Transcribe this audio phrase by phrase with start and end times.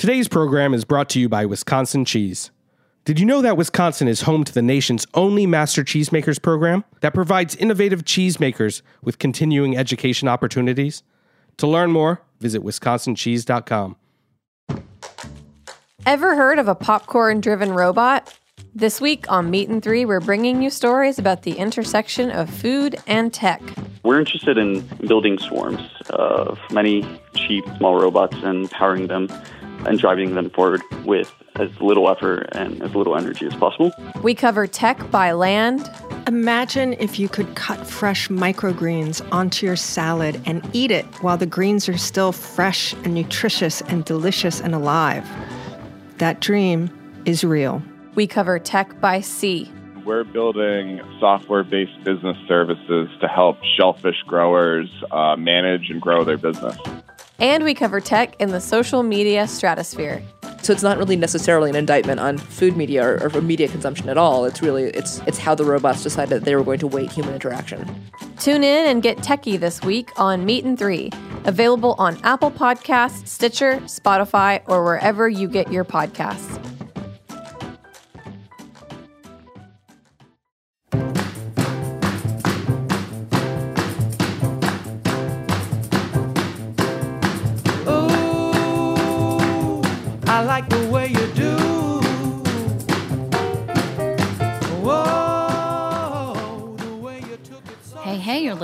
[0.00, 2.50] Today's program is brought to you by Wisconsin Cheese.
[3.04, 7.12] Did you know that Wisconsin is home to the nation's only Master Cheesemakers program that
[7.12, 11.02] provides innovative cheesemakers with continuing education opportunities?
[11.58, 13.96] To learn more, visit wisconsincheese.com.
[16.06, 18.34] Ever heard of a popcorn driven robot?
[18.74, 22.96] This week on Meat and Three, we're bringing you stories about the intersection of food
[23.06, 23.60] and tech.
[24.02, 27.02] We're interested in building swarms of many
[27.34, 29.28] cheap, small robots and powering them
[29.86, 33.92] and driving them forward with as little effort and as little energy as possible.
[34.22, 35.90] We cover tech by land.
[36.26, 41.46] Imagine if you could cut fresh microgreens onto your salad and eat it while the
[41.46, 45.26] greens are still fresh and nutritious and delicious and alive.
[46.18, 46.90] That dream
[47.24, 47.82] is real.
[48.14, 49.70] We cover tech by sea.
[50.04, 56.38] We're building software based business services to help shellfish growers uh, manage and grow their
[56.38, 56.76] business.
[57.40, 60.22] And we cover tech in the social media stratosphere.
[60.62, 64.18] So it's not really necessarily an indictment on food media or, or media consumption at
[64.18, 64.44] all.
[64.44, 67.34] It's really it's it's how the robots decided that they were going to weight human
[67.34, 67.88] interaction.
[68.38, 71.10] Tune in and get techie this week on Meat and Three,
[71.44, 76.79] available on Apple Podcasts, Stitcher, Spotify, or wherever you get your podcasts.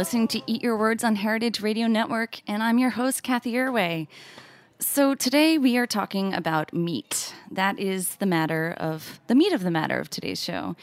[0.06, 4.06] Listening to Eat Your Words on Heritage Radio Network, and I'm your host, Cathy Erway.
[4.78, 7.34] So today we are talking about meat.
[7.50, 10.76] That is the matter of the meat of the matter of today's show.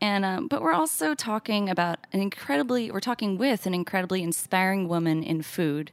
[0.00, 4.86] And um, but we're also talking about an incredibly we're talking with an incredibly inspiring
[4.86, 5.90] woman in food,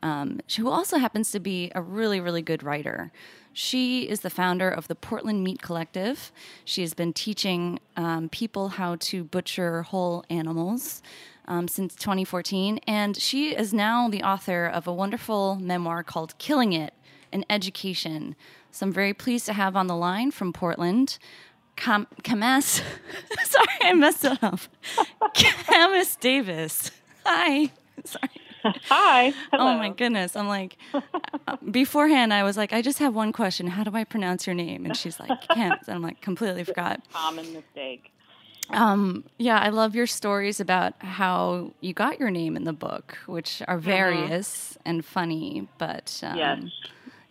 [0.00, 3.10] um, who also happens to be a really really good writer.
[3.52, 6.30] She is the founder of the Portland Meat Collective.
[6.64, 11.02] She has been teaching um, people how to butcher whole animals
[11.50, 16.72] um, since 2014, and she is now the author of a wonderful memoir called Killing
[16.72, 16.94] It
[17.32, 18.36] An Education.
[18.70, 21.18] So I'm very pleased to have on the line from Portland.
[21.74, 22.82] Cam- Camas,
[23.44, 24.60] sorry, I messed it up.
[25.66, 26.92] Camas Davis.
[27.26, 27.72] Hi.
[28.04, 28.30] Sorry.
[28.88, 29.32] Hi.
[29.52, 30.36] Oh my goodness.
[30.36, 30.76] I'm like,
[31.70, 33.66] beforehand, I was like, I just have one question.
[33.66, 34.84] How do I pronounce your name?
[34.84, 35.88] And she's like, Camas.
[35.88, 37.00] And I'm like, completely forgot.
[37.12, 38.12] Common mistake.
[38.72, 43.18] Um, yeah, I love your stories about how you got your name in the book,
[43.26, 46.62] which are various and funny, but um, Yes.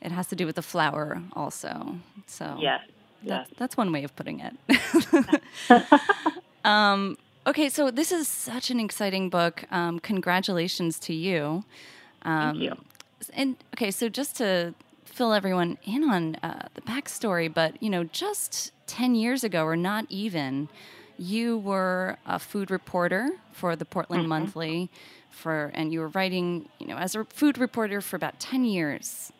[0.02, 1.96] it has to do with the flower also.
[2.28, 2.82] So Yes.
[3.24, 3.48] that, Yes.
[3.58, 5.42] that's one way of putting it.
[6.66, 7.18] um,
[7.48, 9.64] okay, so this is such an exciting book.
[9.72, 11.64] Um, congratulations to you.
[12.24, 12.78] Um, Thank you.
[13.34, 14.74] And okay, so just to
[15.06, 19.76] fill everyone in on uh, the backstory, but you know, just ten years ago, or
[19.76, 20.70] not even,
[21.20, 24.30] you were a food reporter for the Portland Mm-hmm.
[24.30, 24.90] Monthly,
[25.30, 29.32] for and you were writing, you know, as a food reporter for about ten years,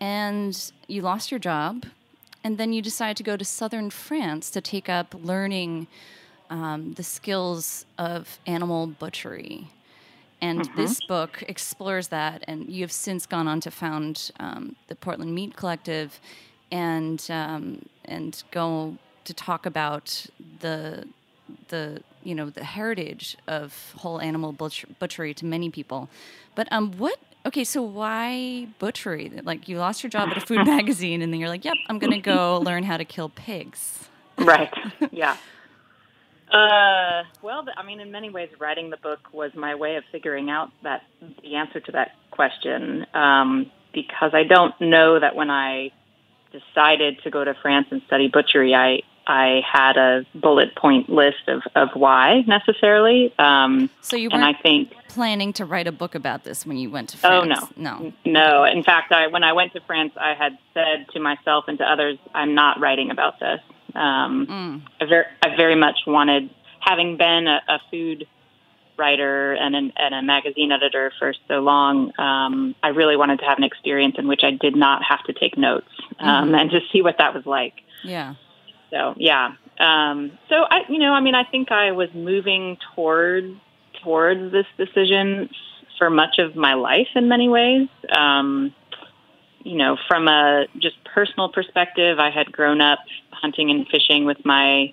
[0.00, 1.86] and you lost your job,
[2.44, 5.86] and then you decided to go to southern France to take up learning
[6.50, 9.68] um, the skills of animal butchery.
[10.40, 14.94] And this book explores that, and you have since gone on to found um, the
[14.94, 16.20] Portland Meat Collective,
[16.70, 20.26] and um, and go to talk about
[20.60, 21.08] the
[21.68, 26.08] the you know the heritage of whole animal butcher- butchery to many people.
[26.54, 27.18] But um, what?
[27.46, 29.30] Okay, so why butchery?
[29.42, 31.98] Like you lost your job at a food magazine, and then you're like, "Yep, I'm
[31.98, 34.72] going to go learn how to kill pigs." Right.
[35.10, 35.36] yeah.
[36.50, 40.50] Uh, well, I mean, in many ways, writing the book was my way of figuring
[40.50, 41.02] out that
[41.42, 43.06] the answer to that question.
[43.14, 45.90] Um, because I don't know that when I
[46.52, 51.48] decided to go to France and study butchery, I I had a bullet point list
[51.48, 53.32] of, of why necessarily.
[53.38, 56.76] Um, So you and I weren't think planning to write a book about this when
[56.76, 57.60] you went to France?
[57.60, 58.12] Oh no, no.
[58.24, 58.64] no.
[58.64, 61.84] In fact, I when I went to France, I had said to myself and to
[61.84, 63.60] others, "I'm not writing about this."
[63.94, 64.82] Um, Mm.
[65.00, 66.50] I, very, I very much wanted,
[66.80, 68.26] having been a, a food
[68.96, 73.44] writer and, an, and a magazine editor for so long, um, I really wanted to
[73.44, 75.88] have an experience in which I did not have to take notes
[76.18, 77.74] um, and to see what that was like.
[78.02, 78.34] Yeah.
[78.90, 79.54] So yeah.
[79.78, 83.58] Um, so I, you know, I mean, I think I was moving toward
[84.02, 85.50] towards this decision
[85.98, 87.88] for much of my life in many ways.
[88.16, 88.74] Um,
[89.62, 92.98] you know, from a just personal perspective, I had grown up
[93.30, 94.92] hunting and fishing with my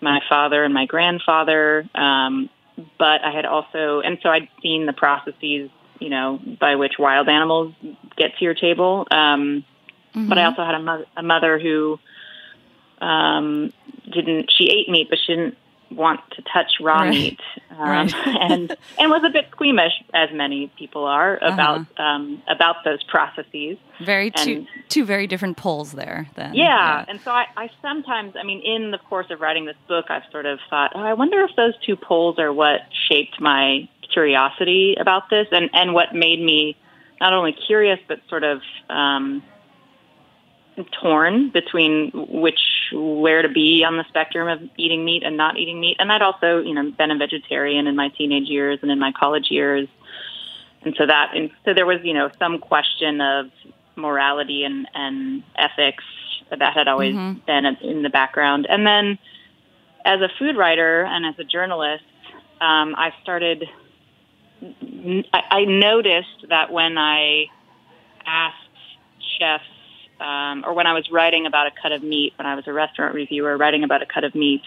[0.00, 1.88] my father and my grandfather.
[1.94, 2.50] Um,
[2.98, 7.28] but I had also, and so I'd seen the processes, you know, by which wild
[7.28, 7.74] animals
[8.16, 9.06] get to your table.
[9.10, 9.64] Um,
[10.14, 11.98] but I also had a, mo- a mother who
[13.00, 13.72] um,
[14.12, 14.50] didn't.
[14.56, 15.56] She ate meat, but she didn't
[15.90, 17.10] want to touch raw Right.
[17.10, 17.40] meat,
[17.70, 18.14] um, Right.
[18.14, 23.78] and and was a bit squeamish, as many people are about um, about those processes.
[24.04, 26.28] Very two And- two very different poles there.
[26.34, 29.76] Then Yeah, and so I, I sometimes, I mean, in the course of writing this
[29.86, 33.40] book, I've sort of thought, oh, I wonder if those two poles are what shaped
[33.40, 36.76] my curiosity about this, and and what made me
[37.20, 38.60] not only curious but sort of
[38.90, 39.42] um,
[40.84, 42.60] torn between which
[42.92, 45.96] where to be on the spectrum of eating meat and not eating meat.
[45.98, 49.12] And I'd also, you know, been a vegetarian in my teenage years and in my
[49.12, 49.88] college years,
[50.82, 53.50] and so that and so there was, you know, some question of
[53.96, 56.04] morality and and ethics
[56.50, 57.44] that had always Mhm.
[57.46, 58.66] been in the background.
[58.66, 59.18] And then,
[60.04, 62.04] as a food writer and as a journalist,
[62.60, 63.68] um, I started.
[65.32, 67.46] I, I noticed that when I
[68.26, 68.56] asked
[69.38, 69.64] chefs,
[70.20, 72.72] um, or when I was writing about a cut of meat, when I was a
[72.72, 74.62] restaurant reviewer writing about a cut of meat,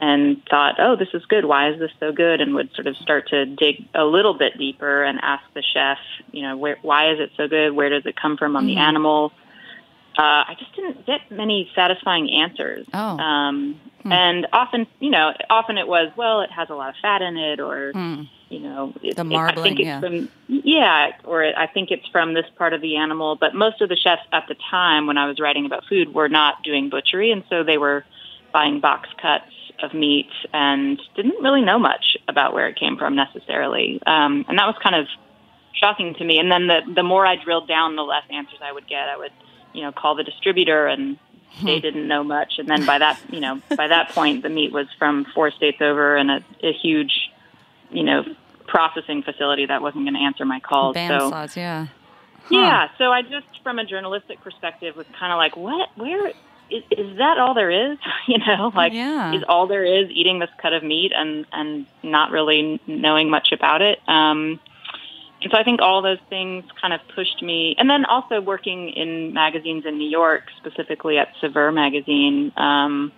[0.00, 1.44] and thought, "Oh, this is good.
[1.44, 4.58] Why is this so good?" and would sort of start to dig a little bit
[4.58, 5.98] deeper and ask the chef,
[6.32, 7.72] you know, where, why is it so good?
[7.72, 8.80] Where does it come from on the Mhm.
[8.80, 9.32] animal?
[10.18, 12.86] Uh, I just didn't get many satisfying answers.
[12.92, 13.18] Oh.
[13.18, 14.12] Um, Hmm.
[14.12, 17.36] And often, you know, often it was, well, it has a lot of fat in
[17.36, 18.22] it, or Hmm.
[18.48, 20.00] You know, it, The it- I think it's yeah.
[20.00, 23.36] from yeah, or I think it's from this part of the animal.
[23.36, 26.28] But most of the chefs at the time, when I was writing about food, were
[26.28, 28.04] not doing butchery, and so they were
[28.52, 29.50] buying box cuts
[29.82, 34.00] of meat and didn't really know much about where it came from necessarily.
[34.06, 35.06] Um, and that was kind of
[35.74, 36.38] shocking to me.
[36.38, 39.08] And then the the more I drilled down, the less answers I would get.
[39.08, 39.32] I would,
[39.74, 41.18] you know, call the distributor and
[41.64, 42.54] they didn't know much.
[42.58, 45.78] And then by that, you know, by that point, the meat was from four states
[45.80, 47.25] over and a, a huge,
[47.90, 48.24] you know,
[48.66, 50.94] processing facility that wasn't going to answer my calls.
[50.96, 51.86] so Bandsaws, yeah.
[52.50, 55.88] yeah, so I just, from a journalistic perspective, was kind of like, what?
[55.96, 56.28] Where
[56.70, 57.98] is, is that all there is?
[58.28, 59.34] you know, like Yeah.
[59.34, 63.52] is all there is eating this cut of meat and and not really knowing much
[63.52, 63.98] about it.
[64.08, 64.60] Um,
[65.42, 68.88] and so I think all those things kind of pushed me, and then also working
[68.90, 72.52] in magazines in New York, specifically at Saveur magazine.
[72.56, 73.12] Um,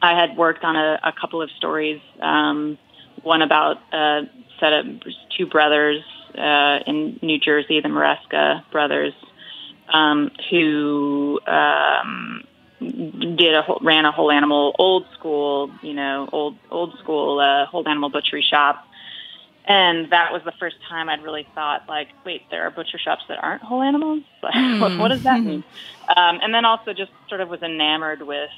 [0.00, 2.00] I had worked on a, a couple of stories.
[2.22, 2.78] Um,
[3.22, 4.22] one about a
[4.60, 4.86] set of
[5.36, 6.02] two brothers
[6.36, 9.14] uh, in New Jersey, the Maresca brothers,
[9.92, 12.44] um, who um,
[12.80, 17.66] did a whole, ran a whole animal old school, you know, old old school uh,
[17.66, 18.84] whole animal butchery shop.
[19.64, 23.24] And that was the first time I'd really thought, like, wait, there are butcher shops
[23.28, 24.22] that aren't whole animals.
[24.42, 25.62] Like, what, what does that mean?
[26.16, 28.48] Um, and then also just sort of was enamored with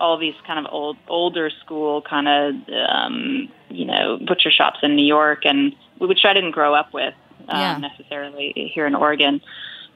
[0.00, 2.54] all these kind of old, older school kind of,
[2.88, 7.14] um, you know, butcher shops in New York, and which I didn't grow up with
[7.48, 7.78] um, Yeah.
[7.78, 9.40] necessarily here in Oregon.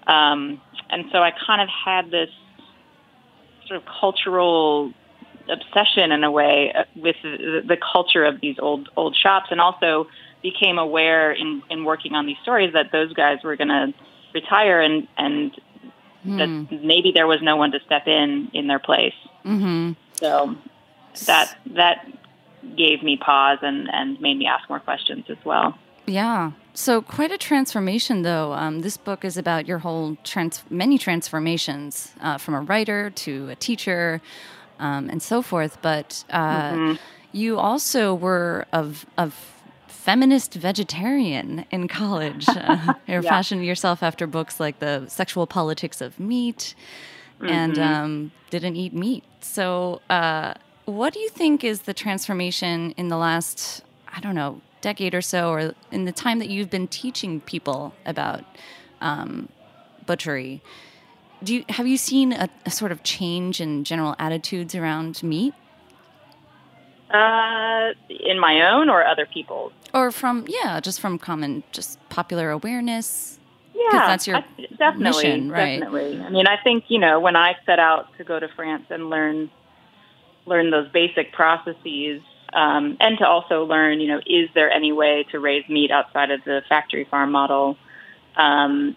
[0.06, 0.60] Um,
[0.90, 2.28] and so I kind of had this
[3.66, 4.92] sort of cultural
[5.48, 9.60] obsession in a way uh, with the, the culture of these old old shops, and
[9.60, 10.06] also
[10.42, 13.94] became aware in in working on these stories that those guys were going to
[14.34, 15.52] retire, and and
[16.24, 16.38] Hmm.
[16.38, 19.14] that maybe there was no one to step in in their place.
[19.44, 19.92] Mm-hmm.
[20.14, 20.56] So
[21.26, 22.06] that that
[22.76, 25.78] gave me pause and and made me ask more questions as well.
[26.06, 26.52] Yeah.
[26.74, 28.52] So quite a transformation, though.
[28.52, 33.48] Um, this book is about your whole trans- many transformations uh, from a writer to
[33.50, 34.20] a teacher,
[34.80, 35.78] um, and so forth.
[35.82, 36.98] But uh, Mhm.
[37.32, 39.53] you also were of of
[40.04, 42.46] feminist vegetarian in college.
[42.56, 43.20] Uh, you Yeah.
[43.22, 46.74] fashioned yourself after books like The Sexual Politics of Meat
[47.40, 47.82] and Mhm.
[47.92, 49.24] um, didn't eat meat.
[49.40, 50.54] So, uh,
[50.86, 53.82] what do you think is the transformation in the last,
[54.16, 57.94] I don't know, decade or so, or in the time that you've been teaching people
[58.06, 58.44] about
[59.00, 59.48] um,
[60.06, 60.60] butchery?
[61.42, 65.54] Do you have you seen a, a sort of change in general attitudes around meat,
[67.14, 69.72] Uh, in my own or other people's?
[69.94, 73.38] or from yeah, just from common, just popular awareness?
[73.72, 74.44] Yeah, that's your I-
[74.76, 75.78] definitely, mission, right?
[75.78, 76.20] definitely.
[76.20, 79.08] I mean, I think you know when I set out to go to France and
[79.10, 79.50] learn
[80.46, 82.20] learn those basic processes,
[82.52, 86.32] um, and to also learn, you know, is there any way to raise meat outside
[86.32, 87.76] of the factory farm model?
[88.36, 88.96] Um,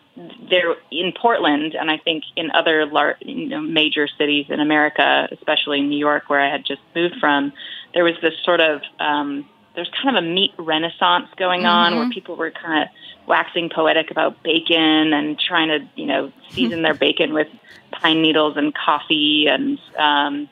[0.49, 5.27] there in Portland, and I think in other lar- you know, major cities in America,
[5.31, 7.53] especially New York, where I had just moved from,
[7.93, 12.05] there was this sort of um, there's kind of a meat renaissance going on where
[12.07, 12.13] Mhm.
[12.13, 12.89] people were kind of
[13.27, 17.47] waxing poetic about bacon and trying to you know season their bacon with
[17.91, 20.49] pine needles and coffee and um,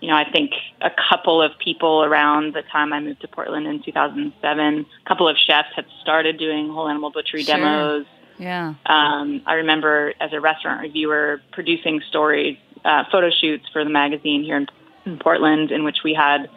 [0.00, 0.50] you know I think
[0.80, 5.28] a couple of people around the time I moved to Portland in 2007, a couple
[5.28, 7.56] of chefs had started doing whole animal butchery Sure.
[7.56, 8.06] demos.
[8.38, 8.74] Yeah.
[8.86, 14.42] Um, I remember as a restaurant reviewer producing stories, uh, photo shoots for the magazine
[14.42, 14.68] here in,
[15.06, 16.50] in Portland, in which we had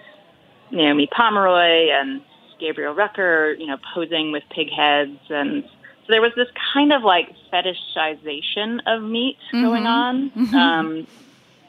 [0.72, 2.22] Naomi Pomeroy and
[2.60, 7.04] Gabriel Rucker, you know, posing with pig heads, and so there was this kind of
[7.04, 10.32] like fetishization of meat going on.
[10.56, 11.08] Um,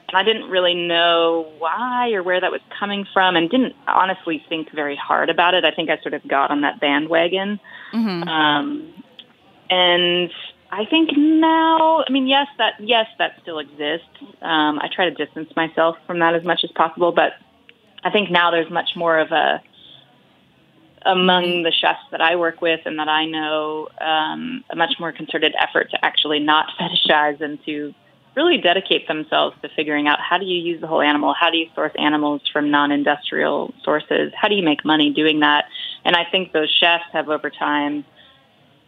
[0.08, 4.42] and I didn't really know why or where that was coming from, and didn't honestly
[4.48, 5.64] think very hard about it.
[5.66, 7.60] I think I sort of got on that bandwagon.
[8.26, 8.94] Um,
[9.70, 10.30] and
[10.70, 14.06] I think now, I mean, yes, that yes, that still exists.
[14.42, 17.32] Um, I try to distance myself from that as much as possible, but
[18.04, 19.62] I think now there's much more of a
[21.06, 25.12] among the chefs that I work with and that I know um, a much more
[25.12, 27.94] concerted effort to actually not fetishize and to
[28.37, 31.56] really dedicate themselves to figuring out how do you use the whole animal, how do
[31.56, 35.64] you source animals from non-industrial sources, how do you make money doing that,
[36.04, 38.04] and I think those chefs have over time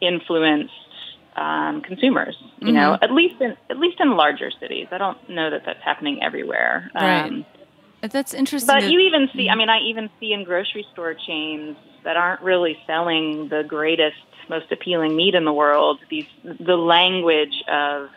[0.00, 0.72] influenced
[1.36, 2.36] um, consumers.
[2.60, 4.88] You know, at least in at least in larger cities.
[4.90, 6.90] I don't know that that's happening everywhere.
[6.94, 7.22] Right.
[7.26, 7.46] Um,
[8.02, 8.66] That's interesting.
[8.66, 12.16] but that- you even see, I mean, I even see in grocery store chains that
[12.16, 14.16] aren't really selling the greatest,
[14.48, 16.00] most appealing meat in the world.
[16.10, 18.08] These the language of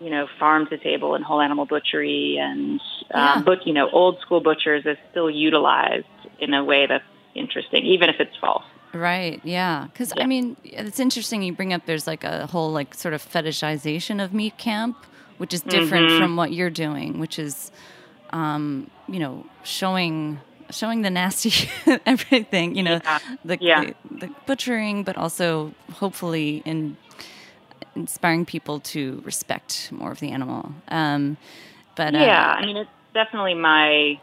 [0.00, 3.34] you know farm to table and whole animal butchery and Yeah.
[3.34, 6.06] um, but you know old school butchers is still utilized
[6.38, 8.64] in a way that's interesting, even if it's false.
[8.96, 9.40] Right.
[9.44, 9.86] Yeah.
[9.92, 11.42] Because I mean, it's interesting.
[11.42, 14.96] You bring up there's like a whole like sort of fetishization of meat camp,
[15.38, 16.18] which is different Mm-hmm.
[16.18, 17.70] from what you're doing, which is,
[18.30, 21.52] um, you know, showing showing the nasty
[22.06, 22.74] everything.
[22.76, 23.18] You know, Yeah.
[23.44, 23.84] the, Yeah.
[23.84, 23.94] the
[24.26, 26.96] the butchering, but also hopefully in
[27.94, 30.72] inspiring people to respect more of the animal.
[30.88, 31.36] Um,
[31.96, 34.20] but uh, Yeah, I mean, it's definitely my.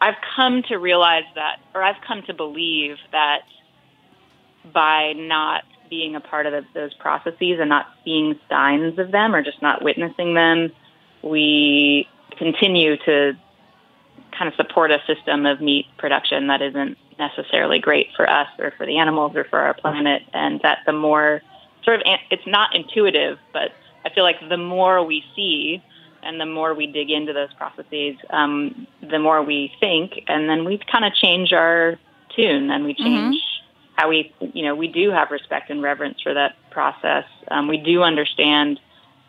[0.00, 3.40] I've come to realize that, or I've come to believe that
[4.72, 9.34] by not being a part of the, those processes and not seeing signs of them
[9.34, 10.72] or just not witnessing them,
[11.22, 12.08] we
[12.38, 13.32] continue to
[14.36, 18.72] kind of support a system of meat production that isn't necessarily great for us or
[18.76, 20.22] for the animals or for our planet.
[20.34, 21.42] And that the more
[21.84, 23.72] sort of, it's not intuitive, but
[24.04, 25.82] I feel like the more we see
[26.22, 30.64] and the more we dig into those processes, um, the more we think, and then
[30.64, 31.98] we kind of change our
[32.34, 33.36] tune and we change
[33.96, 37.24] how we, you know, we do have respect and reverence for that process.
[37.50, 38.78] Um, we do understand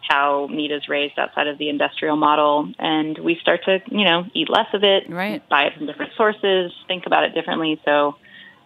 [0.02, 4.26] how meat is raised outside of the industrial model, and we start to, you know,
[4.34, 5.48] eat less of it, Right.
[5.50, 7.82] buy it from different sources, think about it differently.
[7.84, 8.16] So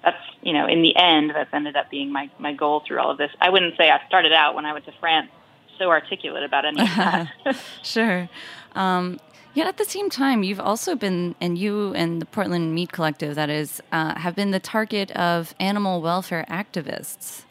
[0.03, 3.11] that's, you know, in the end, that's ended up being my, my goal through all
[3.11, 3.31] of this.
[3.39, 5.29] I wouldn't say I started out when I went to France
[5.79, 7.27] so articulate about any of that.
[7.83, 8.29] Sure.
[8.75, 9.19] Um,
[9.53, 13.35] yet at the same time, you've also been, and you and the Portland Meat Collective,
[13.35, 17.43] that is, uh, have been the target of animal welfare activists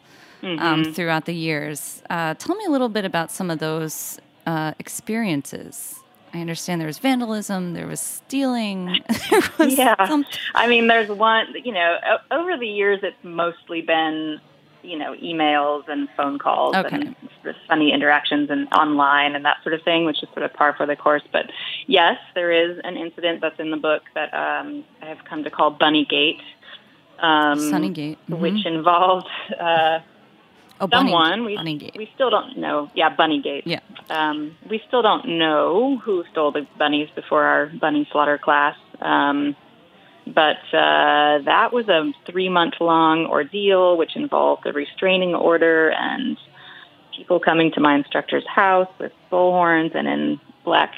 [0.43, 2.01] um, throughout the years.
[2.09, 5.99] Uh, tell me a little bit about some of those uh, experiences.
[6.33, 8.85] I understand there was vandalism, there was stealing,
[9.29, 10.07] there was yeah.
[10.07, 11.97] some- I mean, there's one, you know,
[12.31, 14.39] over the years, it's mostly been,
[14.83, 16.95] you know, emails and phone calls Okay.
[16.95, 20.43] and sort of funny interactions and online and that sort of thing, which is sort
[20.43, 21.23] of par for the course.
[21.31, 21.51] But
[21.87, 25.49] yes, there is an incident that's in the book that um, I have come to
[25.49, 26.41] call Bunny Gate.
[27.19, 28.17] Um, Sunnygate.
[28.29, 28.39] mhm.
[28.39, 29.27] Which involved
[29.59, 29.99] uh,
[30.79, 31.95] oh, Bunny, someone we Bunnygate.
[31.97, 32.89] we still don't know.
[32.95, 33.63] Yeah, Bunnygate.
[33.65, 33.79] yeah.
[34.09, 38.75] Um, we still don't know who stole the bunnies before our bunny slaughter class.
[39.01, 39.55] Um,
[40.33, 46.37] but uh, that was a three month long ordeal, which involved a restraining order and
[47.15, 50.93] people coming to my instructor's house with bullhorns and in black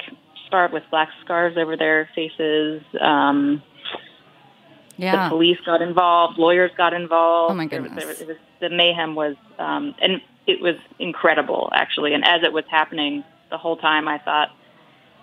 [0.46, 2.82] scarf with black scarves over their faces.
[3.00, 3.62] Um,
[4.96, 5.24] Yeah.
[5.24, 7.52] the police got involved, lawyers got involved.
[7.52, 7.98] Oh, my There goodness.
[7.98, 12.14] there was- it was, the mayhem was, um, and it was incredible actually.
[12.14, 14.50] And as it was happening, the whole time I thought,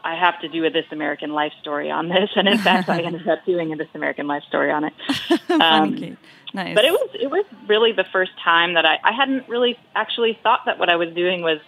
[0.04, 3.02] I have to do a This American Life story on this, and in fact, I
[3.02, 4.94] ended up doing a This American Life story on it.
[5.52, 6.18] Um,
[6.54, 6.76] Nice.
[6.76, 10.38] but it was it was really the first time that I, I hadn't really actually
[10.42, 11.60] thought that what I was doing was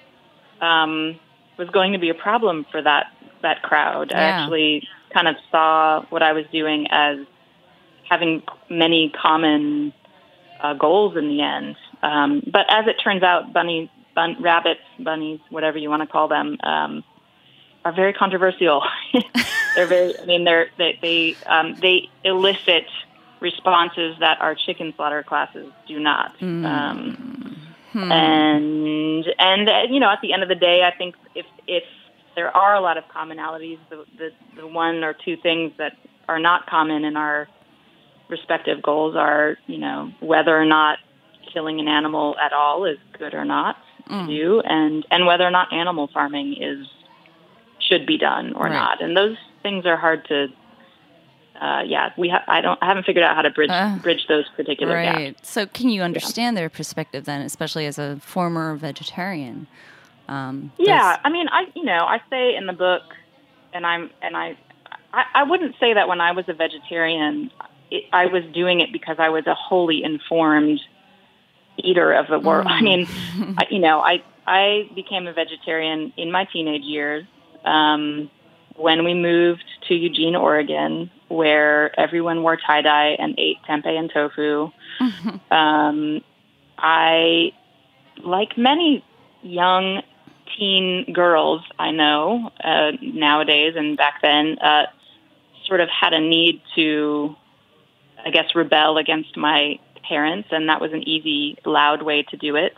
[0.62, 1.20] um,
[1.58, 3.08] was going to be a problem for that
[3.42, 4.14] that crowd.
[4.14, 7.18] I actually kind of saw what I was doing as
[8.10, 9.94] having many common
[10.62, 11.76] uh, goals in the end.
[12.02, 16.28] Um, but as it turns out, bunny, bun, rabbits, bunnies, whatever you want to call
[16.28, 17.04] them, um,
[17.86, 18.84] are very controversial.
[19.76, 20.18] they're very.
[20.20, 22.86] I mean, they're they they um, they elicit
[23.40, 26.32] responses that our chicken slaughter classes do not.
[26.42, 27.58] Um,
[28.12, 31.84] And and uh, you know, at the end of the day, I think if if
[32.36, 35.94] there are a lot of commonalities, the the, the one or two things that
[36.28, 37.48] are not common in our
[38.30, 40.98] respective goals are, you know, whether or not
[41.54, 43.76] killing an animal at all is good or not
[44.10, 44.28] Mm.
[44.28, 46.86] to do, and and whether or not animal farming is
[47.94, 48.74] should be done or Right.
[48.74, 49.02] not.
[49.02, 50.48] And those things are hard to.
[51.62, 54.26] Uh, yeah, we ha- I don't I haven't figured out how to bridge Uh, bridge
[54.28, 55.18] those particular gaps.
[55.18, 55.46] Right.
[55.46, 59.68] So, can you understand their perspective then, especially as a former vegetarian?
[60.28, 63.04] Um, Yeah, I mean, I you know I say in the book,
[63.72, 64.58] and I'm and I,
[65.14, 67.52] I, I wouldn't say that when I was a vegetarian,
[67.92, 70.82] it, I was doing it because I was a wholly informed
[71.78, 72.66] eater of the world.
[72.70, 73.08] I mean,
[73.58, 77.26] I, you know, I I became a vegetarian in my teenage years
[77.66, 78.30] um,
[78.76, 84.12] when we moved to Eugene, Oregon, where everyone wore tie dye and ate tempeh and
[84.14, 84.72] tofu.
[85.52, 86.22] um,
[86.78, 87.52] I,
[88.24, 89.04] like many
[89.42, 90.02] young
[90.58, 94.86] teen girls I know uh, nowadays and back then, uh,
[95.66, 97.36] sort of had a need to,
[98.26, 102.56] I guess, rebel against my parents, and that was an easy, loud way to do
[102.56, 102.74] it.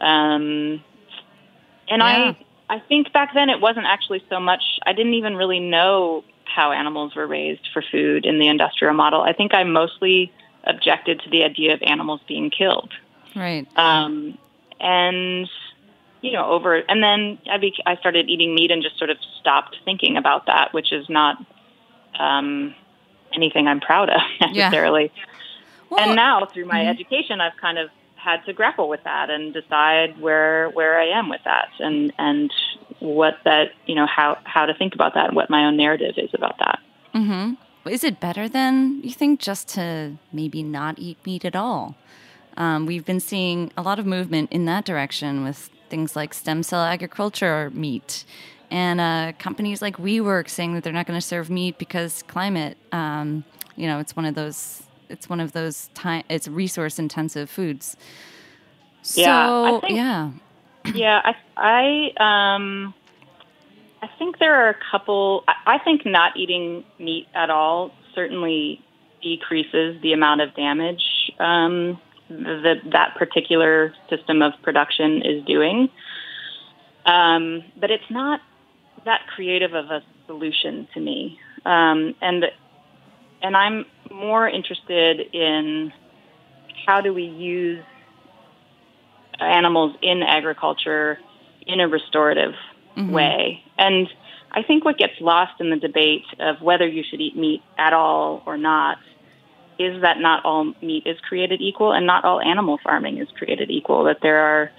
[0.00, 0.82] Um,
[1.88, 2.04] and Yeah.
[2.04, 2.36] I,
[2.70, 4.62] I think back then it wasn't actually so much.
[4.86, 9.22] I didn't even really know how animals were raised for food in the industrial model.
[9.22, 10.32] I think I mostly
[10.64, 12.92] objected to the idea of animals being killed.
[13.36, 13.66] right.
[13.76, 14.38] Um,
[14.80, 15.48] and
[16.22, 19.18] you know, over and then I bec I started eating meat and just sort of
[19.40, 21.36] stopped thinking about that, which is not
[22.18, 22.74] um,
[23.34, 24.46] anything I'm proud of Yeah.
[24.70, 25.12] necessarily.
[25.90, 26.88] Well, and now through my Mhm.
[26.88, 27.90] education, I've kind of
[28.24, 32.50] had to grapple with that and decide where where I am with that and and
[33.00, 36.14] what that you know how how to think about that and what my own narrative
[36.16, 36.78] is about that.
[37.12, 37.54] hmm
[37.88, 41.96] Is it better then, you think, just to maybe not eat meat at all?
[42.56, 46.62] Um, we've been seeing a lot of movement in that direction with things like stem
[46.62, 48.24] cell agriculture meat
[48.70, 52.76] and uh, companies like WeWork saying that they're not going to serve meat because climate.
[52.90, 53.44] Um,
[53.76, 54.82] you know, it's one of those.
[55.08, 56.24] It's one of those time.
[56.28, 57.96] It's resource intensive foods.
[59.14, 60.30] Yeah, I think- yeah,
[60.94, 62.94] yeah, I, I, um,
[64.02, 65.44] I think there are a couple.
[65.48, 68.80] I, I think not eating meat at all certainly
[69.22, 71.02] decreases the amount of damage
[71.38, 71.98] um,
[72.28, 75.88] that that particular system of production is doing.
[77.06, 78.40] Um, but it's not
[79.04, 82.46] that creative of a solution to me, um, and
[83.42, 85.92] and I'm more interested in
[86.86, 87.84] how do we use
[89.40, 91.18] animals in agriculture
[91.66, 92.54] in a restorative
[92.96, 93.62] way.
[93.76, 94.08] And
[94.52, 97.92] I think what gets lost in the debate of whether you should eat meat at
[97.92, 98.98] all or not
[99.78, 103.70] is that not all meat is created equal and not all animal farming is created
[103.70, 104.70] equal, that there are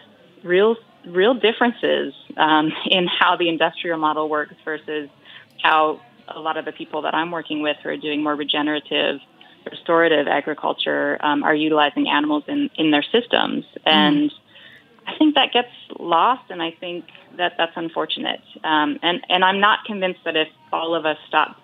[0.43, 5.10] real real differences um, in how the industrial model works versus
[5.62, 9.20] how a lot of the people that I'm working with who are doing more regenerative,
[9.70, 13.66] restorative agriculture um, are utilizing animals in, in their systems.
[13.86, 14.32] And
[15.08, 17.06] I think that gets lost, and I think
[17.38, 18.42] that that's unfortunate.
[18.64, 21.58] Um, and, and I'm not convinced that if all of us stop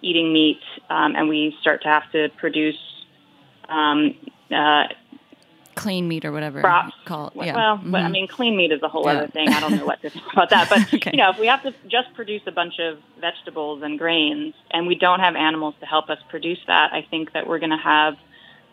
[0.00, 0.60] eating meat
[0.90, 2.78] um, and we start to have to produce
[3.68, 4.14] um,
[4.50, 4.84] uh,
[5.74, 6.94] clean meat or whatever crops.
[6.98, 7.34] you call it.
[7.36, 7.54] Well, Yeah.
[7.56, 9.12] well, but, I mean, clean meat is a whole Yeah.
[9.18, 9.48] other thing.
[9.48, 10.68] I don't know what to think about that.
[10.70, 11.10] But, Okay.
[11.12, 14.86] you know, if we have to just produce a bunch of vegetables and grains and
[14.86, 17.76] we don't have animals to help us produce that, I think that we're going to
[17.76, 18.14] have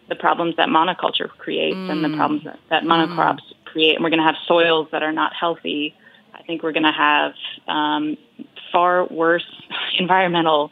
[0.09, 2.15] the problems that monoculture creates and the Mm.
[2.17, 3.95] problems that, that monocrops create.
[3.95, 5.93] And we're going to have soils that are not healthy.
[6.33, 7.33] I think we're going to have
[7.67, 8.17] um,
[8.71, 9.45] far worse
[9.99, 10.71] environmental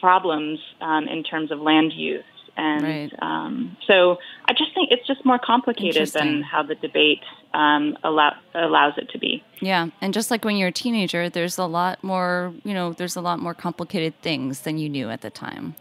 [0.00, 2.24] problems um, in terms of land use.
[2.56, 3.10] And Right.
[3.20, 7.20] um, so I just think it's just more complicated than how the debate
[7.52, 9.42] um, allow, allows it to be.
[9.60, 13.16] Yeah, and just like when you're a teenager, there's a lot more, you know, there's
[13.16, 15.74] a lot more complicated things than you knew at the time.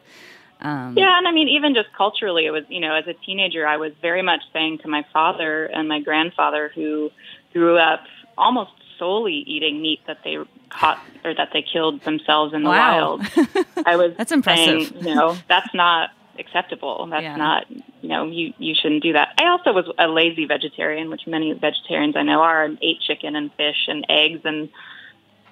[0.62, 3.68] Um, Yeah, and I mean, even just culturally, it was, you know, as a teenager,
[3.68, 7.12] I was very much saying to my father and my grandfather, who
[7.52, 8.02] grew up
[8.38, 10.38] almost solely eating meat that they
[10.70, 13.18] caught or that they killed themselves in the Wow.
[13.18, 13.28] wild.
[13.86, 14.88] I was That's impressive.
[14.88, 17.06] saying, you know, that's not acceptable.
[17.08, 17.36] That's Yeah.
[17.36, 17.65] not,
[18.02, 19.34] you know, you you shouldn't do that.
[19.38, 23.36] I also was a lazy vegetarian, which many vegetarians I know are, and ate chicken
[23.36, 24.69] and fish and eggs and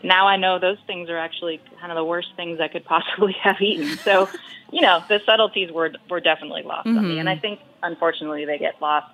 [0.03, 3.35] now I know those things are actually kind of the worst things I could possibly
[3.43, 3.97] have eaten.
[4.03, 4.29] So,
[4.71, 8.57] you know, the subtleties were were definitely lost on me, and I think unfortunately they
[8.57, 9.07] get lost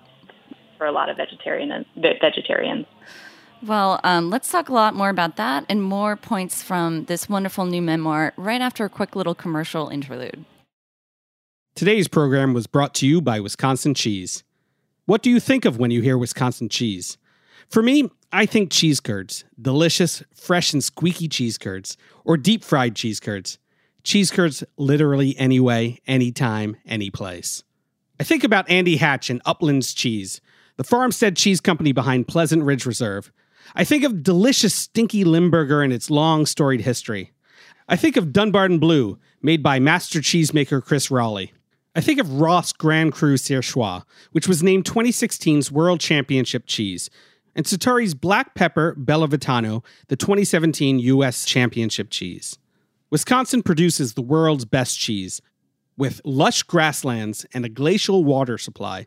[0.76, 2.86] for a lot of vegetarian vegetarians.
[3.60, 7.64] Well, um, let's talk a lot more about that and more points from this wonderful
[7.66, 10.44] new memoir right after a quick little commercial interlude.
[11.78, 14.42] Today's program was brought to you by Wisconsin Cheese.
[15.06, 17.18] What do you think of when you hear Wisconsin cheese?
[17.68, 22.96] For me, I think cheese curds, delicious, fresh, and squeaky cheese curds, or deep fried
[22.96, 23.60] cheese curds.
[24.02, 27.62] Cheese curds literally any way, anytime, any place.
[28.18, 30.40] I think about Andy Hatch and Uplands Cheese,
[30.78, 33.30] the farmstead cheese company behind Pleasant Ridge Reserve.
[33.76, 37.30] I think of delicious stinky Limburger and its long storied history.
[37.88, 41.52] I think of Dunbarton Blue, made by master cheesemaker Chris Roelli.
[41.94, 47.10] I think of Roth Grand Cru Surchoix, which was named 2016's World Championship cheese,
[47.56, 51.44] and Sartori's Black Pepper Bellavitano, the 2017 U.S.
[51.44, 52.56] Championship cheese.
[53.10, 55.40] Wisconsin produces the world's best cheese,
[55.96, 59.06] with lush grasslands and a glacial water supply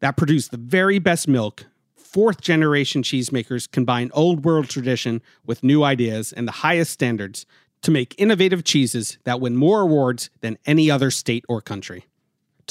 [0.00, 1.66] that produce the very best milk.
[1.96, 7.46] Fourth generation cheesemakers combine old world tradition with new ideas and the highest standards
[7.82, 12.06] to make innovative cheeses that win more awards than any other state or country.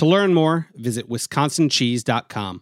[0.02, 2.62] To learn more, visit wisconsincheese.com.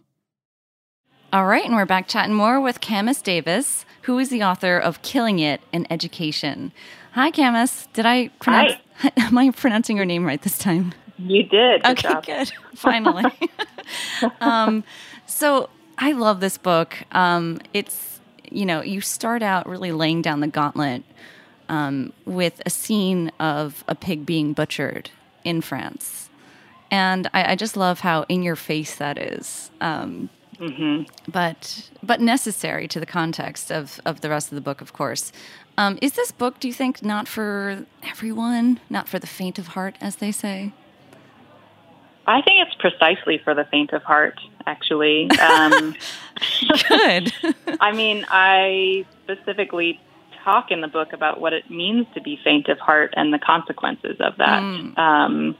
[1.32, 5.00] All right, and we're back chatting more with Camas Davis, who is the author of
[5.00, 6.70] Killing It An Education.
[7.12, 7.88] Hi, Camas.
[7.94, 8.74] Did I pronounce?
[9.16, 10.92] Am I pronouncing your name right this time?
[11.16, 11.82] You did.
[11.82, 12.26] Good okay, job.
[12.26, 12.52] good.
[12.74, 13.24] Finally.
[14.42, 14.84] um,
[15.24, 16.94] so I love this book.
[17.12, 21.04] Um, it's you know you start out really laying down the gauntlet
[21.70, 25.08] um, with a scene of a pig being butchered
[25.42, 26.28] in France,
[26.90, 29.70] and I, I just love how in your face that is.
[29.80, 34.80] Um, hmm but but necessary to the context of of the rest of the book,
[34.80, 35.32] of course.
[35.78, 39.68] Um, is this book, do you think, not for everyone, not for the faint of
[39.68, 40.72] heart, as they say?
[42.26, 45.30] I think it's precisely for the faint of heart, actually.
[45.30, 45.94] Um,
[46.88, 47.32] Good.
[47.80, 49.98] I mean, I specifically
[50.44, 53.38] talk in the book about what it means to be faint of heart and the
[53.38, 54.62] consequences of that.
[54.62, 54.98] Mm.
[54.98, 55.56] Um,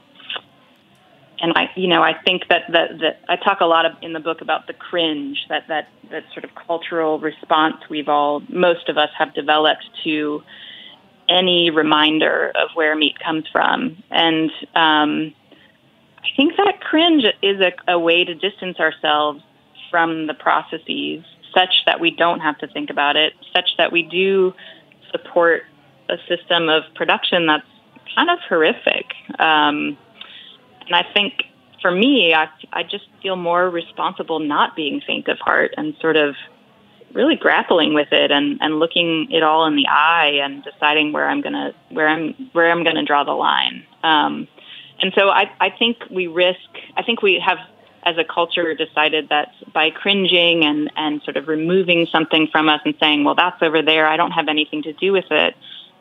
[1.41, 4.13] and I, you know, I think that, that that I talk a lot of, in
[4.13, 8.89] the book about the cringe, that that that sort of cultural response we've all, most
[8.89, 10.43] of us, have developed to
[11.27, 15.33] any reminder of where meat comes from, and um,
[16.19, 19.41] I think that cringe is a, a way to distance ourselves
[19.89, 21.23] from the processes,
[21.53, 24.53] such that we don't have to think about it, such that we do
[25.11, 25.63] support
[26.09, 27.65] a system of production that's
[28.15, 29.05] kind of horrific.
[29.39, 29.97] Um,
[30.91, 31.45] and I think
[31.81, 36.17] for me, I, I just feel more responsible not being faint of heart and sort
[36.17, 36.35] of
[37.13, 41.29] really grappling with it and, and looking it all in the eye and deciding where
[41.29, 43.85] I'm gonna where I'm where I'm gonna draw the line.
[44.03, 44.49] Um,
[45.01, 46.59] and so I, I think we risk.
[46.97, 47.57] I think we have,
[48.03, 52.81] as a culture, decided that by cringing and and sort of removing something from us
[52.83, 54.07] and saying, "Well, that's over there.
[54.07, 55.55] I don't have anything to do with it."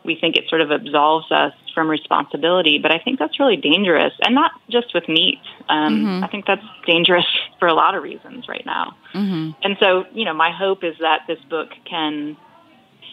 [0.05, 4.12] We think it sort of absolves us from responsibility, but I think that's really dangerous,
[4.23, 5.38] and not just with meat.
[5.71, 6.25] Um, Mhm.
[6.25, 7.25] I think that's dangerous
[7.59, 8.93] for a lot of reasons right now.
[9.12, 12.37] hmm And so, you know, my hope is that this book can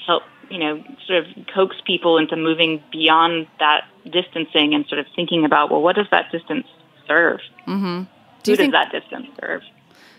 [0.05, 5.05] help, you know, sort of coax people into moving beyond that distancing and sort of
[5.15, 6.67] thinking about, well, what does that distance
[7.07, 7.39] serve?
[7.65, 8.05] hmm Who
[8.43, 9.61] Do you does think that distance serve?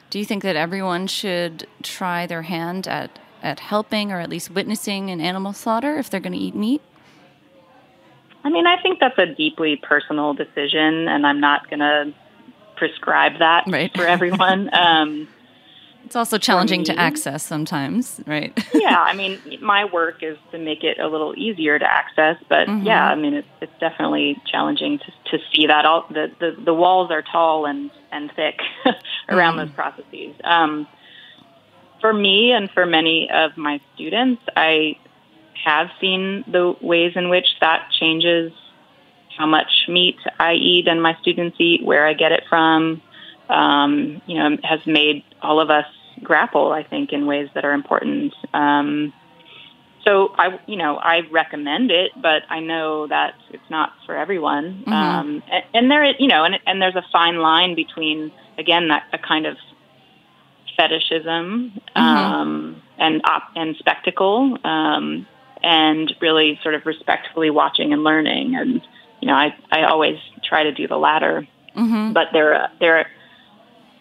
[0.08, 3.10] Do you think that everyone should try their hand at
[3.42, 6.80] at helping or at least witnessing an animal slaughter if they're going to eat meat?
[8.44, 12.12] I mean, I think that's a deeply personal decision, and I'm not going to
[12.76, 13.92] prescribe that Right.
[13.94, 14.72] for everyone.
[14.78, 15.28] um,
[16.04, 18.56] It's also challenging to access sometimes, right?
[18.74, 22.68] yeah, I mean, my work is to make it a little easier to access, but
[22.68, 22.86] Mhm.
[22.86, 25.84] yeah, I mean, it's, it's definitely challenging to, to see that.
[25.84, 28.60] All the, the the walls are tall and and thick
[29.28, 29.66] around Mhm.
[29.66, 30.34] those processes.
[30.44, 30.86] Um,
[32.00, 34.96] for me and for many of my students, I
[35.64, 38.52] have seen the ways in which that changes
[39.36, 43.02] how much meat I eat and my students eat, where I get it from.
[43.48, 45.86] Um, you know, has made all of us
[46.22, 48.34] grapple, I think, in ways that are important.
[48.52, 49.12] Um,
[50.04, 54.84] so I, you know, I recommend it, but I know that it's not for everyone.
[54.86, 54.92] Mhm.
[54.92, 59.04] Um, and, and there, you know, and, and there's a fine line between, again, that
[59.12, 59.56] a kind of
[60.76, 65.26] fetishism um, and op- and spectacle, um,
[65.62, 68.54] and really sort of respectfully watching and learning.
[68.56, 68.80] And
[69.20, 73.06] you know, I I always try to do the latter, hmm but there are there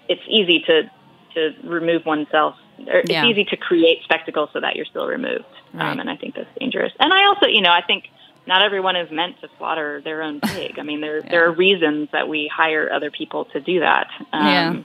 [0.10, 0.90] it's easy to
[1.34, 2.56] to remove oneself.
[2.80, 3.26] It's Yeah.
[3.26, 5.90] easy to create spectacle so that you're still removed, Right.
[5.92, 6.94] um, and I think that's dangerous.
[7.00, 8.10] And I also, you know, I think
[8.46, 10.80] not everyone is meant to slaughter their own pig.
[10.80, 14.08] I mean, there there are reasons that we hire other people to do that.
[14.32, 14.76] Um, Yeah.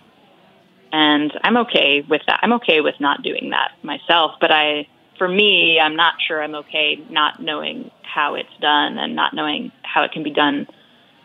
[0.94, 2.40] And I'm okay with that.
[2.42, 4.32] I'm okay with not doing that myself.
[4.40, 4.87] But I,
[5.22, 9.70] for me, I'm not sure I'm okay not knowing how it's done and not knowing
[9.85, 10.66] how it can be done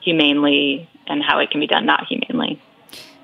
[0.03, 2.62] humanely and how it can be done not humanely.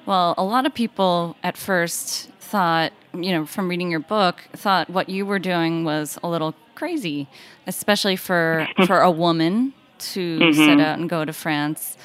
[0.07, 4.89] Well, a lot of people at first thought, you know, from reading your book, thought
[4.89, 7.27] what you were doing was a little crazy,
[7.67, 9.73] especially for for a woman
[10.13, 10.65] to Mhm.
[10.65, 11.97] set out and go to France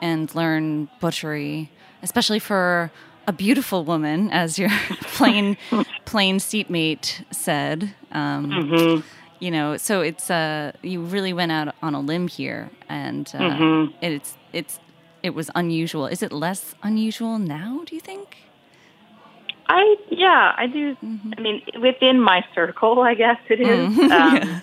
[0.00, 1.68] and learn butchery,
[2.02, 2.90] especially for
[3.26, 4.70] a beautiful woman, as your
[5.16, 5.56] plane
[6.04, 7.94] plane seatmate said.
[8.12, 9.02] Um, Mhm.
[9.40, 13.38] You know, so it's uh, you really went out on a limb here, and uh,
[13.38, 13.92] Mhm.
[14.00, 14.78] it's it's
[15.22, 16.06] it was unusual.
[16.06, 17.82] Is it less unusual now?
[17.84, 18.36] Do you think?
[19.68, 20.96] I yeah, I do.
[21.36, 23.88] I mean, within my circle, I guess it is.
[23.90, 24.10] Mhm.
[24.20, 24.62] Um,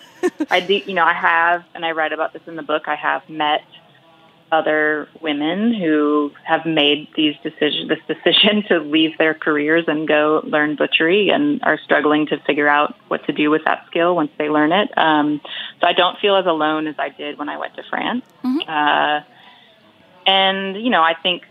[0.52, 0.76] I do.
[0.86, 2.84] You know, I have, and I write about this in the book.
[2.88, 3.64] I have met
[4.52, 10.42] other women who have made these decision this decision to leave their careers and go
[10.44, 14.32] learn butchery and are struggling to figure out what to do with that skill once
[14.38, 14.90] they learn it.
[14.98, 15.40] Um,
[15.80, 18.26] so I don't feel as alone as I did when I went to France.
[18.68, 19.22] Uh,
[20.28, 21.44] and you know, I think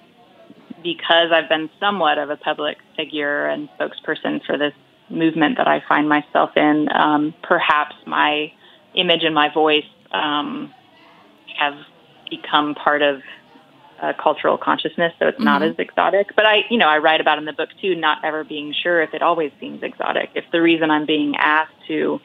[0.82, 4.74] because I've been somewhat of a public figure and spokesperson for this
[5.08, 8.52] movement that I find myself in, um, perhaps my
[8.94, 10.72] image and my voice um,
[11.58, 11.74] have
[12.30, 13.22] become part of
[14.00, 15.72] uh, cultural consciousness, so it's not Mhm.
[15.72, 16.34] as exotic.
[16.34, 19.02] But I, you know, I write about in the book too, not ever being sure
[19.02, 20.30] if it always seems exotic.
[20.34, 22.20] If the reason I'm being asked to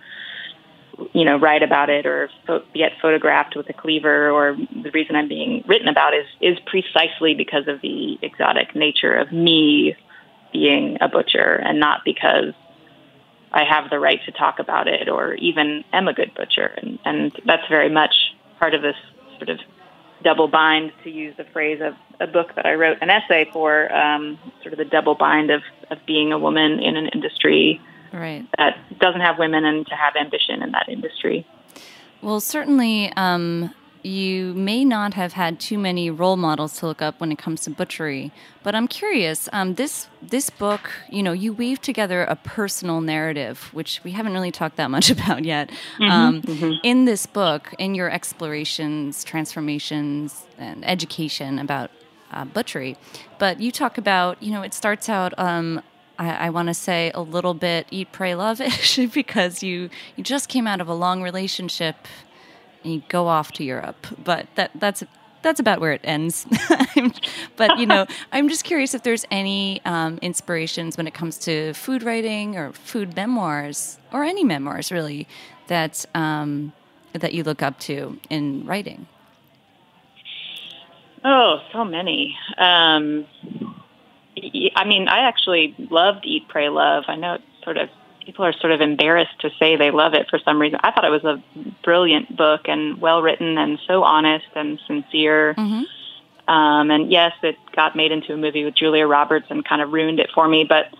[1.13, 5.15] you know, write about it or pho- get photographed with a cleaver, or the reason
[5.15, 9.95] I'm being written about is is precisely because of the exotic nature of me
[10.53, 12.53] being a butcher, and not because
[13.51, 16.73] I have the right to talk about it or even am a good butcher.
[16.77, 18.15] And and that's very much
[18.59, 18.95] part of this
[19.37, 19.59] sort of
[20.25, 23.93] double bind, to use the phrase of a book that I wrote an essay for,
[23.95, 25.61] um, sort of the double bind of
[25.91, 27.79] of being a woman in an industry
[28.11, 28.43] Right.
[28.57, 31.45] that doesn't have women and to have ambition in that industry.
[32.23, 33.71] Well, certainly, um,
[34.05, 37.61] you may not have had too many role models to look up when it comes
[37.61, 38.31] to butchery.
[38.63, 39.49] But I'm curious.
[39.51, 44.33] Um, this this book, you know, you weave together a personal narrative, which we haven't
[44.33, 45.69] really talked that much about yet.
[45.97, 46.79] Mhm, Um, mhm.
[46.83, 51.91] In this book, in your explorations, transformations, and education about
[52.31, 52.97] uh, butchery,
[53.39, 55.33] but you talk about, you know, it starts out.
[55.37, 55.81] Um,
[56.17, 60.23] I, I want to say a little bit eat, pray, love ish because you you
[60.23, 61.95] just came out of a long relationship
[62.85, 64.07] and you go off to Europe.
[64.23, 65.03] But that that's
[65.41, 66.47] that's about where it ends.
[67.55, 71.73] but you know, I'm just curious if there's any um, inspirations when it comes to
[71.73, 75.27] food writing or food memoirs or any memoirs really
[75.67, 76.73] that um,
[77.13, 79.07] that you look up to in writing.
[81.23, 82.37] Oh, so many.
[82.57, 83.25] Um,
[84.75, 87.05] I mean, I actually loved Eat, Pray, Love.
[87.07, 87.89] I know it's sort of
[88.25, 90.79] people are sort of embarrassed to say they love it for some reason.
[90.83, 91.43] I thought it was a
[91.83, 95.53] brilliant book and well written and so honest and sincere.
[96.47, 99.91] Um, and yes, it got made into a movie with Julia Roberts and kind of
[99.91, 100.65] ruined it for me.
[100.67, 100.93] But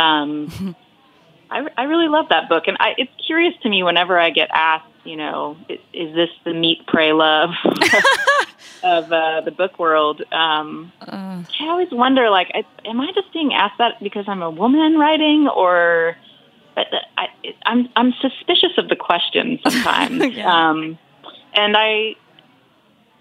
[0.00, 0.76] um,
[1.50, 4.48] I, I really love that book, and I, it's curious to me whenever I get
[4.52, 7.50] asked, you know, is, is this the meat, pray, love
[8.82, 10.22] of uh, the book world?
[10.32, 10.92] Um,
[11.60, 14.98] I always wonder, like, I, am I just being asked that because I'm a woman
[14.98, 16.16] writing, or
[16.76, 17.28] I,
[17.66, 20.38] I'm I'm suspicious of the question sometimes.
[20.38, 20.98] um,
[21.54, 22.16] and I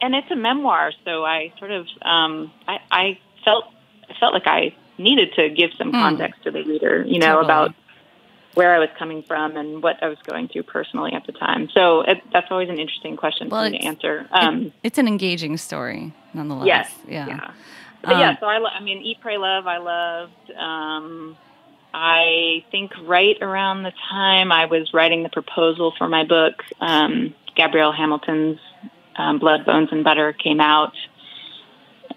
[0.02, 3.66] and it's a memoir, so I sort of um, I, I felt
[4.10, 6.00] I felt like I needed to give some Hmm.
[6.00, 7.46] context to the reader, you know, Totally.
[7.46, 7.76] about
[8.54, 11.70] where I was coming from and what I was going through personally at the time.
[11.74, 14.20] So it, that's always an interesting question Well, for me to answer.
[14.22, 16.68] It- Um, it's an engaging story, nonetheless.
[16.68, 17.28] Yes, Yeah.
[17.28, 17.52] yeah.
[18.02, 20.52] but yeah, Um, so I, lo- I mean, Eat, Pray, Love, I loved.
[20.60, 21.38] Um,
[21.94, 27.36] I think right around the time I was writing the proposal for my book, um,
[27.56, 28.60] Gabrielle Hamilton's
[29.18, 30.94] um, Blood, Bones, and Butter came out,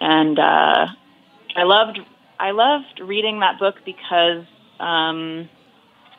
[0.01, 0.87] and uh,
[1.57, 1.99] I loved
[2.39, 4.45] I loved reading that book because
[4.79, 5.49] um,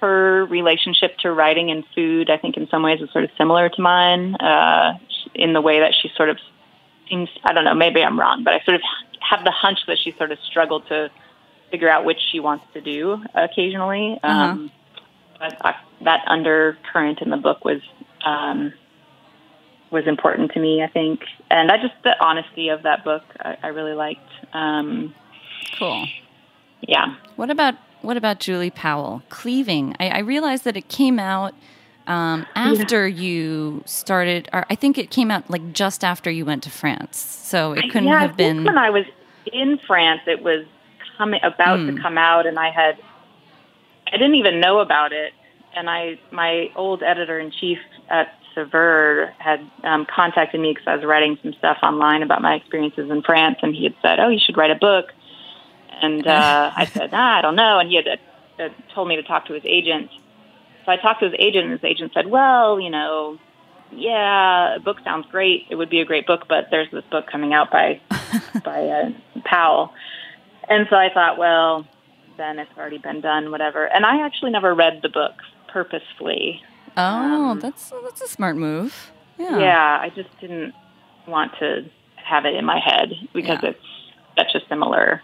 [0.02, 3.70] her relationship to writing and food, I think, in some ways is sort of similar
[3.70, 4.98] to mine uh,
[5.34, 6.38] in the way that she sort of
[7.10, 7.30] seems.
[7.46, 7.74] I don't know.
[7.74, 8.82] Maybe I'm wrong, but I sort of
[9.22, 11.10] have the hunch that she sort of struggled to
[11.76, 14.18] figure out which she wants to do occasionally.
[14.24, 14.72] Um,
[15.38, 17.82] but I, that undercurrent in the book was
[18.26, 18.72] um,
[19.92, 21.20] was important to me, I think,
[21.52, 24.32] and I just the honesty of that book I, I really liked.
[24.54, 25.14] Um,
[25.78, 26.08] cool.
[26.80, 27.18] Yeah.
[27.36, 29.22] What about what about Julie Powell?
[29.28, 29.98] Cleaving.
[30.00, 31.54] I, I realized that it came out
[32.08, 34.48] um, after you started.
[34.54, 37.18] Or I think it came out like just after you went to France.
[37.18, 38.64] So it couldn't yeah, have been.
[38.64, 39.06] when I was
[39.52, 40.22] in France.
[40.26, 40.66] It was
[41.18, 41.96] coming about Hmm.
[41.96, 42.98] to come out, and I had
[44.08, 45.34] I didn't even know about it.
[45.76, 50.96] And I, my old editor in chief at Saveur had um, contacted me because I
[50.96, 54.30] was writing some stuff online about my experiences in France, and he had said, "Oh,
[54.30, 55.12] you should write a book."
[56.02, 58.20] And uh, I said, "Nah, I don't know." And he had
[58.60, 60.10] uh, told me to talk to his agent.
[60.86, 63.38] So I talked to his agent, and his agent said, "Well, you know,
[63.92, 65.66] yeah, a book sounds great.
[65.70, 68.00] It would be a great book, but there's this book coming out by
[68.64, 69.10] by uh,
[69.44, 69.94] Powell."
[70.70, 71.88] And so I thought, well,
[72.38, 73.86] then it's already been done, whatever.
[73.86, 75.34] And I actually never read the book
[75.68, 76.62] purposefully.
[76.98, 79.12] Oh, that's that's a smart move.
[79.38, 79.60] Yeah.
[79.60, 80.74] Yeah, I just didn't
[81.28, 83.70] want to have it in my head because Yeah.
[83.72, 83.86] it's
[84.38, 85.22] such a similar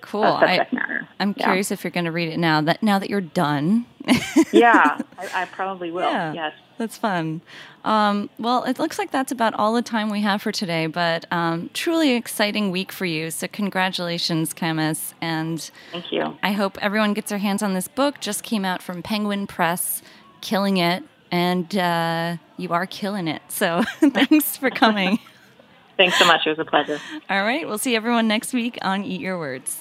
[0.00, 0.24] Cool.
[0.24, 1.08] uh, I, subject matter.
[1.20, 1.44] I'm Yeah.
[1.44, 3.86] curious if you're going to read it now that now that you're done.
[4.52, 6.10] yeah, I, I probably will.
[6.10, 6.32] Yeah.
[6.32, 6.52] Yes.
[6.78, 7.40] That's fun.
[7.84, 11.24] Um, well, it looks like that's about all the time we have for today, but
[11.30, 13.30] um, truly exciting week for you.
[13.30, 15.14] So, congratulations, Camas.
[15.20, 16.36] And Thank you.
[16.42, 18.20] I hope everyone gets their hands on this book.
[18.20, 20.02] Just came out from Penguin Press,
[20.42, 21.02] killing it.
[21.32, 23.42] And uh, you are killing it.
[23.48, 25.18] So, thanks for coming.
[25.96, 26.46] Thanks so much.
[26.46, 27.00] It was a pleasure.
[27.30, 27.66] all right.
[27.66, 29.80] We'll see everyone next week on Eat Your Words.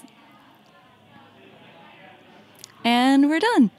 [2.86, 3.71] And we're done.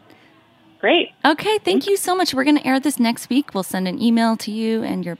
[0.80, 1.12] Great.
[1.24, 2.34] Okay, thank you so much.
[2.34, 3.54] We're going to air this next week.
[3.54, 5.14] We'll send an email to you and your